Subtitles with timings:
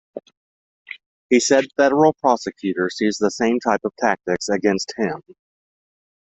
[1.29, 5.21] He said federal prosecutors used the same type of tactics against him.